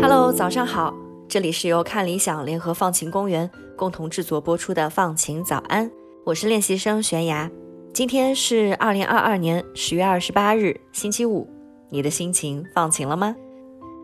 [0.00, 0.92] Hello，早上好，
[1.28, 5.88] 这里是由看理想联合放晴公园共同制作播出的《放晴早安》，
[6.24, 7.48] 我是练习生悬崖。
[7.92, 11.48] 今天是二零二二年十月二十八日，星期五，
[11.90, 13.34] 你的心情放晴了吗？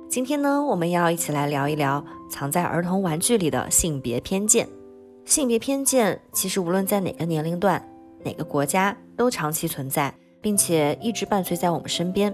[0.08, 4.68] 今天呢，我们要一起来聊一聊藏在儿童玩具里的性别偏见。
[5.24, 7.82] 性别偏见其实无论在哪个年龄段、
[8.24, 10.14] 哪个国家都长期存在。
[10.44, 12.32] 并且一直伴随在我们身边。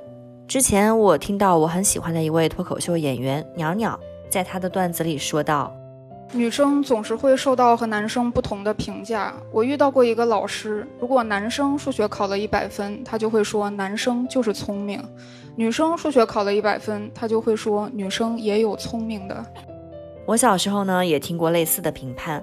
[0.48, 3.96] 之前我听到我很喜欢的一位脱口秀演员鸟鸟，
[4.28, 5.72] 在他的段子里说道
[6.32, 9.34] ：“女生总是会受到和男生不同的评价。
[9.50, 15.00] 我遇到过一个老师，如果男生数学考了一百分，他就会说男生就是聪明；
[15.56, 19.44] 女生数学考了一百分，他就会说女生也有聪明的。”
[20.24, 22.40] 我小时候呢也听过类似的评判，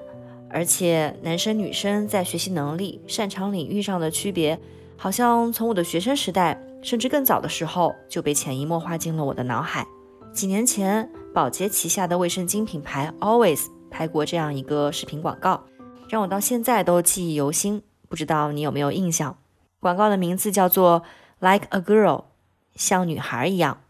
[0.49, 4.59] 而且男生女生在学习能力、擅长领域上的区别。
[4.99, 9.85] 好像从我的学生时代，甚至更早的时候就被潜移默化进了我的脑海。
[10.33, 13.67] 几年前，宝洁旗下的卫生巾品牌 Always
[13.97, 15.63] 拍过这样一个视频广告，
[16.07, 17.81] 让我到现在都记忆犹新。
[18.07, 19.35] 不知道你有没有印象？
[19.79, 21.01] 广告的名字叫做
[21.39, 22.25] Like a Girl，
[22.75, 23.81] 像女孩一样。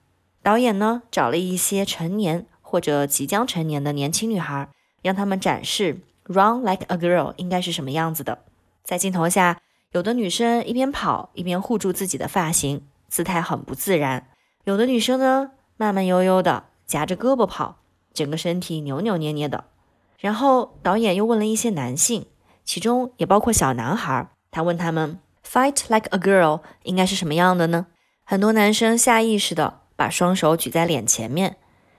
[0.41, 4.69] 导演呢找了一些成年或者即将成年的年轻女孩，
[5.01, 8.39] 让他们展示 Run like a Girl 应该是什么样子的。
[8.85, 9.59] 在镜头下。
[9.91, 14.23] 有的女生一边跑一边护住自己的发型，姿态很不自然；
[14.65, 17.77] 有的女生呢，慢慢悠悠的夹着胳膊跑，
[18.13, 19.63] 整个身体扭扭捏捏的。
[20.17, 22.25] 然后导演又问了一些男性，
[22.65, 27.87] 其中也包括小男孩，他问他们：“Fight like a girl 应该是什么样的呢？”
[28.25, 31.57] 很多男生下意识的把双手举在脸前面，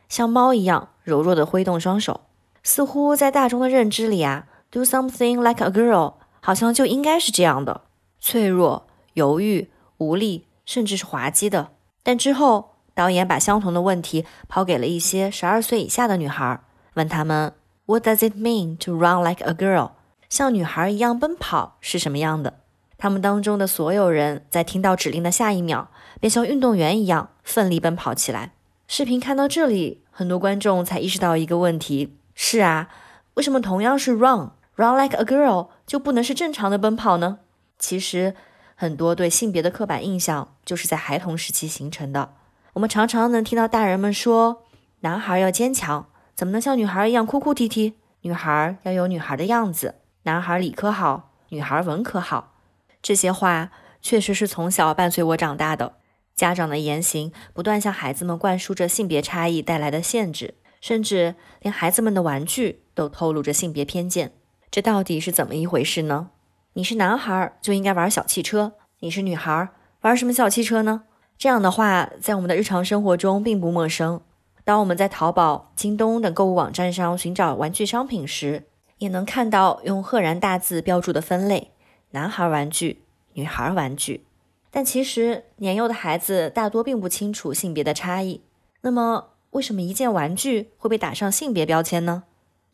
[0.09, 2.23] 像猫一样柔弱的挥动双手，
[2.63, 6.15] 似乎在大众的认知里啊，“Do something like a girl”。
[6.41, 7.83] 好像就应该是这样的，
[8.21, 11.73] 脆弱、犹豫、无力，甚至是滑稽的。
[12.03, 16.61] 但之后，导演把相同的问题抛给了一些十二岁以下的女孩，
[16.95, 17.53] 问他们
[17.89, 19.93] ：“What does it mean to run like a girl？”
[20.29, 22.61] 像女孩一样奔跑是什么样的？
[22.99, 25.89] 他们当中的所有人在听到指令的下一秒，
[26.21, 28.53] 便像运动员一样奋力奔跑起来。
[28.87, 32.89] 视频看到这里，很多观众才意识到一个问题：是啊，
[33.35, 37.39] 为什么同样是 run？Run like a girl 就不能是正常的奔跑呢？
[37.79, 38.35] 其实，
[38.75, 42.35] 很多对性别的刻板印象就是在孩童时期形成的。
[42.75, 44.65] 我们常常能听到大人们说
[45.01, 46.07] ：“男孩要坚强，
[46.39, 47.95] 怎么能像女孩一样哭哭啼啼？
[48.21, 52.55] 女孩要有女孩的样子，男孩理科好，女孩文科好。”
[53.03, 55.95] 这些话确实是从小伴随我长大的。
[56.37, 64.31] 家长的言行不断向孩子们灌输着性别差异带来的限制，甚至连孩子们的玩具都透露着性别偏见。
[64.71, 66.31] 这到底是怎么一回事呢？
[66.75, 69.71] 你是男孩就应该玩小汽车，你是女孩
[70.03, 71.03] 玩什么小汽车呢？
[71.37, 74.21] 这样的话，在我们的日常生活中并不陌生。
[74.69, 78.65] 当我们在淘宝、京东等购物网站上寻找玩具商品时，
[78.99, 81.71] 也能看到用赫然大字标注的分类：
[82.11, 84.27] 男孩玩具、女孩玩具。
[84.71, 88.43] 但其实年幼的孩子大多并不清楚性别的差异。
[88.83, 92.25] 那么，为什么一件玩具会被打上性别标签呢？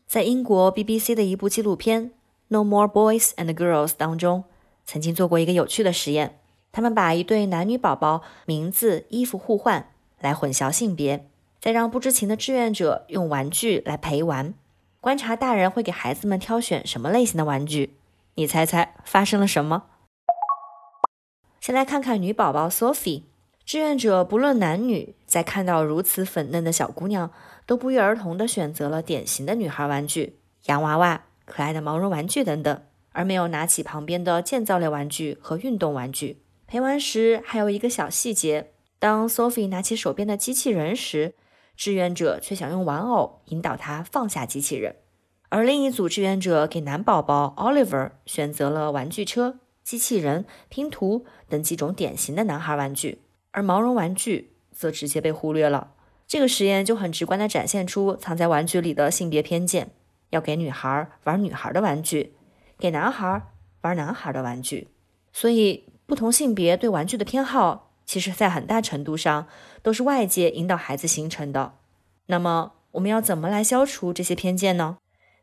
[0.05, 2.09] 在英国 BBC 的一部纪录片
[2.49, 4.43] 《No More Boys and Girls》当中，
[4.85, 6.41] 曾经做过一个有趣的实验。
[6.73, 11.29] 他们把一对男女宝宝名字、衣服互换，来混淆性别，
[11.65, 14.53] 再让不知情的志愿者用玩具来陪玩，
[15.01, 17.95] 观察大人会给孩子们挑选什么类型的玩具。
[18.35, 19.85] 你猜猜发生了什么？
[21.59, 23.23] 先来看看女宝宝 Sophie。
[23.65, 27.31] 志愿者不论男女，在看到如此粉嫩的小姑娘，
[27.65, 32.83] 都不约而同地选择了典型的女孩玩具，洋娃娃、可爱的毛绒玩具等等，
[33.13, 36.43] 而没有拿起旁边的建造类玩具和运动玩具。
[36.67, 41.33] 陪玩时还有一个小细节：当 Sophie 拿起手边的机器人时，
[41.75, 44.95] 志愿者却想用玩偶引导他放下机器人。
[45.49, 53.21] 而另一组志愿者给男宝宝 Oliver 选择了玩具车、机器人、拼图等几种典型的男孩玩具。
[53.51, 55.91] 而毛绒玩具则直接被忽略了。
[56.27, 59.91] 这个实验就很直观地展现出藏在玩具里的性别偏见：
[60.31, 62.33] 要给女孩玩女孩的玩具，
[62.77, 63.43] 给男孩
[63.81, 64.89] 玩男孩的玩具。
[65.31, 69.47] 所以，不同性别对玩具的偏好，其实在很大程度上
[69.81, 71.73] 都是外界引导孩子形成的。
[72.27, 74.97] 那么，我们要怎么来消除这些偏见呢？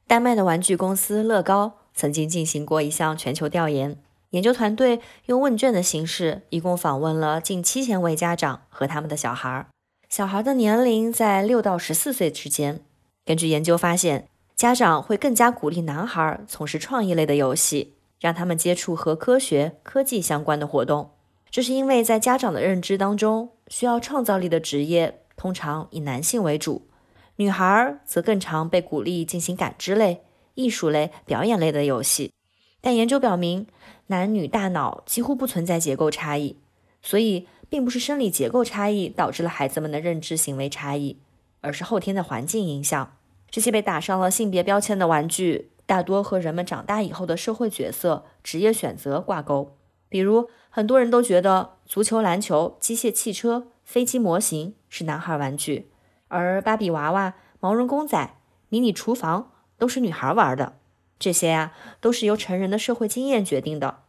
[0.07, 3.97] 丹麦的玩具公司乐高曾经进行过一项全球调研，
[4.31, 9.67] 研究团队用问卷的形式，一共访问了近七千位家长和他们的小孩儿，
[10.09, 12.81] 小孩的年龄在六到十四岁之间。
[13.25, 21.11] 根据研究发现，家长会更加鼓励男孩从事创意类的游戏，让他们接触和科学、科技相关的活动。
[21.53, 26.89] 这是因为在家长的认知当中，需要创造力的职业通常以男性为主，
[27.37, 30.23] 女孩则更常被鼓励进行感知类、
[30.55, 32.33] 艺术类、表演类的游戏。
[32.81, 33.67] 但研究表明，
[34.07, 36.57] 男女大脑几乎不存在结构差异，
[37.03, 41.19] 所以并不是生理结构差异导致了孩子们的认知行为差异，
[41.61, 43.19] 而是后天的环境影响。
[43.51, 49.77] 这些被打上了性别标签的玩具，大多和人们长大以后的社会角色、职业选择挂钩。
[50.13, 55.91] 比如，很多人都觉得足球、篮球、机械、汽车、飞机模型是男孩玩具，
[56.29, 58.37] 而芭比娃娃、毛绒公仔、
[58.69, 60.75] 迷你厨房都是女孩玩的。
[61.19, 64.01] 这些呀，都是由成人的社会经验决定的。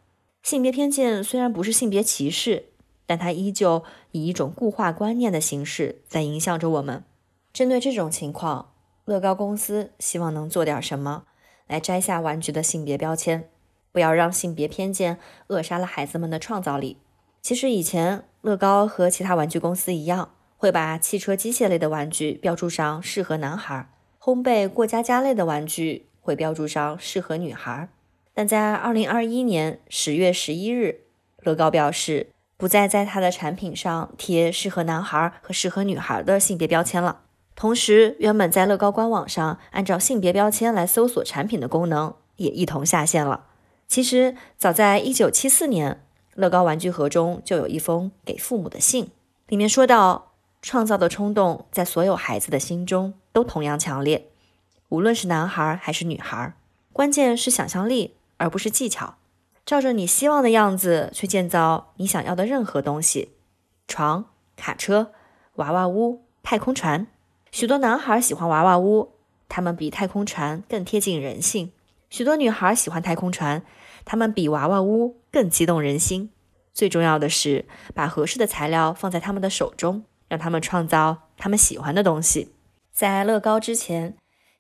[0.42, 2.66] 性别偏见虽然不是性别歧视，
[3.06, 7.06] 但它依旧以一种固化观念的形式在影响着我们。
[7.54, 8.74] 针对这种情况，
[9.06, 11.24] 乐高公司希望能做点什么，
[11.68, 13.50] 来摘下玩具的性别标签，
[13.94, 15.18] 不要让性别偏见
[15.48, 16.98] 扼杀了孩子们的创造力。
[17.42, 23.88] 其实以前，乐高和其他玩具公司一样，会把汽车、机械类的玩具标注上适合男孩，
[24.20, 26.08] 烘焙、过家家类的玩具。
[26.26, 27.90] 会标注上适合女孩，
[28.34, 31.02] 但在二零二一年十月十一日，
[31.42, 37.24] 乐高表示不再在它的产品上贴适合男孩和适合女孩的性别标签了。
[37.58, 43.48] 同时，原本在乐高官网上按照性别标签来搜索产品的功能也一同下线了。
[43.94, 46.04] 其实，早在一九七四年，
[46.34, 49.12] 乐高玩具盒中就有一封给父母的信，
[49.46, 50.32] 里面说到：
[50.64, 54.32] 创造的冲动在所有孩子的心中都同样强烈。
[54.90, 56.56] 无论是男孩还是女孩，
[56.92, 59.18] 关键是想象力，而不是技巧。
[59.64, 63.34] 照着你希望的样子去建造你想要的任何东西：
[63.88, 64.26] 床、
[64.56, 65.12] 卡车、
[65.58, 67.06] 娃娃屋、太空船。
[67.52, 69.12] 许多男孩喜欢娃娃屋，
[69.48, 71.68] 他们比太空船更贴近人性；
[72.14, 73.64] 许多女孩喜欢太空船，
[74.06, 76.30] 他们比娃娃屋更激动人心。
[76.72, 77.66] 最重要的是，
[77.96, 82.54] 把合适的材料放在他们的手中，让他们创造他们喜欢的东西。
[82.92, 84.16] 在乐高之前。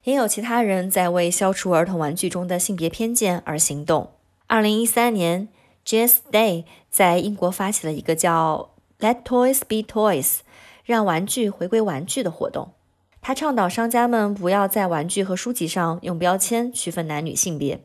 [0.06, 4.16] 也有其他人在为消除儿童玩具中的性别偏见而行动。
[4.48, 5.48] 二零一三年
[5.86, 10.40] ，Jess Day 在英国发起了一个叫 “Let Toys Be Toys”，
[10.84, 12.74] 让玩具回归玩具的活动。
[13.26, 17.82] 他倡导商家们不要在玩具和书籍上用标签区分男女性别。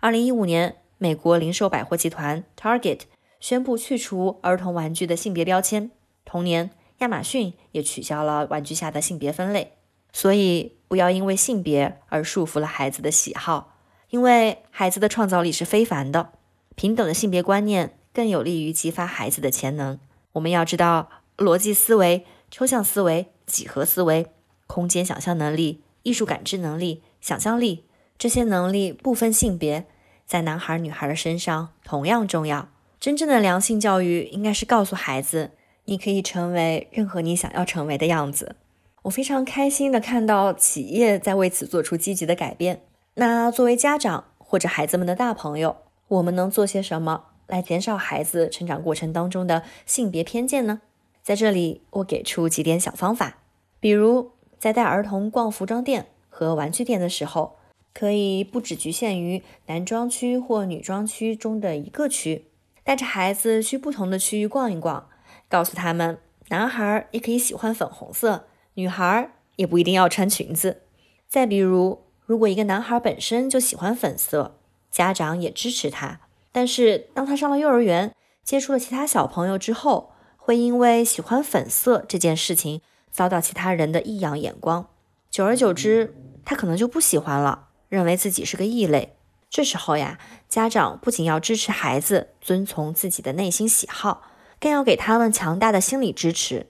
[0.00, 3.00] 二零一五年，美国零售百货集团 Target
[3.40, 5.90] 宣布去除儿童玩具的性别标签。
[6.26, 9.72] 同年，亚马逊也取消了玩具下的性别分类。
[10.12, 10.76] 所以。
[10.92, 13.78] 不要因为性别而束缚了孩子的喜好，
[14.10, 16.32] 因为孩子的创造力是非凡的。
[16.74, 19.98] 平等的性别观念更有利于激发孩子的潜能。
[20.32, 21.08] 我们要知道，
[21.38, 24.26] 逻辑思维、抽象思维、几何思维、
[24.72, 27.84] 空间想象能力、艺术感知能力、想象力
[28.16, 29.84] 这些能力不分性别，
[30.24, 32.70] 在男孩女孩的身上同样重要。
[32.98, 35.50] 真正的良性教育应该是告诉孩子，
[35.84, 38.56] 你可以成为任何你想要成为的样子。
[39.02, 42.80] 我非常开心的看到企业在为此做出积极的改变。
[43.16, 45.76] 那作为家长或者孩子们的大朋友，
[46.08, 50.80] 我们能做些什么来减少孩子成长过程当中的性别偏见呢？
[51.22, 53.38] 在这里，我给出几点小方法。
[53.78, 54.30] 比如，
[54.62, 57.56] 在带儿童逛服装店和玩具店的时候，
[57.92, 62.44] 可以不只局限于男装区或女装区中的一个区，
[62.84, 65.08] 带着孩子去不同的区域逛一逛，
[65.48, 66.16] 告诉他们，
[66.50, 68.46] 男孩也可以喜欢粉红色。
[68.74, 70.82] 女孩也不一定要穿裙子。
[71.26, 74.60] 再比如，如果一个男孩本身就喜欢粉色，
[74.92, 76.20] 家长也支持他，
[76.52, 78.14] 但是当他上了幼儿园，
[78.44, 82.80] 接触了其他小朋友之后，会因为喜欢粉色这件事情
[83.12, 84.88] 遭到其他人的异样眼光，
[85.30, 89.14] 久而久之，他可能就不喜欢了，认为自己是个异类。
[89.48, 94.22] 这时候呀，家长不仅要支持孩子遵从自己的内心喜好，
[94.58, 96.66] 更要给他们强大的心理支持，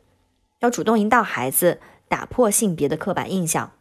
[0.58, 1.80] 要主动引导孩子。
[2.08, 3.72] 打破性别的刻板印象，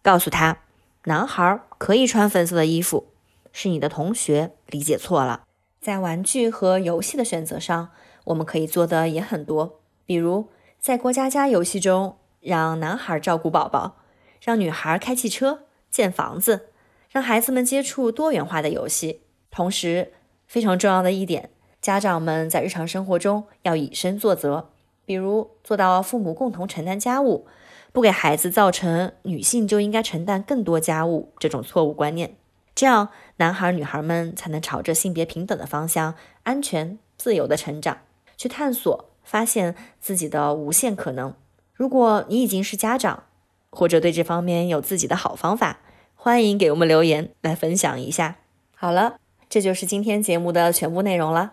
[0.00, 0.58] 告诉他，
[1.06, 3.08] 男孩可以穿粉色的衣服，
[3.50, 5.42] 是你的同学理解错了。
[5.80, 7.88] 在玩具和游戏的选择上，
[8.26, 13.96] 我们可以做的也很多，比如在过家家游戏中，让男孩照顾宝宝，
[14.40, 16.70] 让女孩开汽车、建房子，
[17.10, 19.20] 让孩子们接触多元化的游戏。
[19.50, 20.14] 同时，
[20.46, 21.50] 非常重要的一点，
[21.82, 24.70] 家长们在日常生活中要以身作则，
[25.04, 27.46] 比如做到父母共同承担家务。
[27.92, 32.36] 不给孩子造成女性就应该承担更多家务这种错误观念，
[32.74, 37.98] 这样男孩女孩们才能朝着性别平等的方向，安全自由的成长，
[38.38, 41.32] 去探索、发现自己的无限可能。
[41.72, 43.22] 如果你已经是家长，
[43.70, 45.78] 或者对这方面有自己的好方法，
[46.16, 48.38] 欢迎给我们留言来分享一下。
[48.74, 51.52] 好了，这就是今天节目的全部内容了。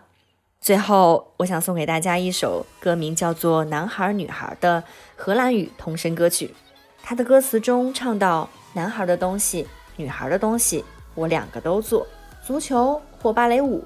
[0.60, 4.82] 最后，我想送给大家一首歌名叫做《男孩女孩》的
[5.14, 6.52] 荷兰语童声歌曲。
[7.00, 12.04] 它的歌词中唱到：“男孩的东西，女孩的东西，我两个都做。
[12.44, 13.84] 足球或芭蕾舞，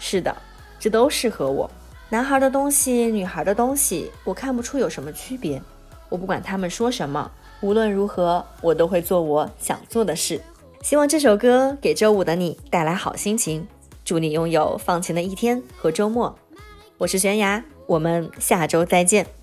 [0.00, 0.36] 是的，
[0.80, 1.70] 这都适合我。
[2.10, 5.60] 男孩的东西，女孩的东西，我看不出有什么区别。
[6.08, 10.40] 我不管他们说什么，无论如何，我都会做我想做的事。
[10.80, 13.66] 希望这首歌给周五的你带来好心情。”
[14.06, 16.34] 祝你拥有放晴的一天和周末。
[16.96, 19.37] 我是悬崖，我们下周再见。